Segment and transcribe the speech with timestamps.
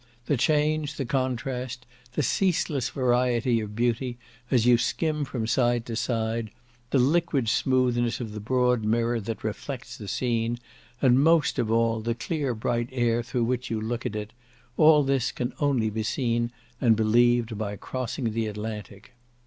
[0.25, 4.17] The change, the contrast, the ceaseless variety of beauty,
[4.49, 6.49] as you skim from side to side,
[6.89, 10.57] the liquid smoothness of the broad mirror that reflects the scene,
[11.03, 14.33] and most of all, the clear bright air through which you look at it;
[14.75, 19.11] all this can only be seen and believed by crossing the Atlantic.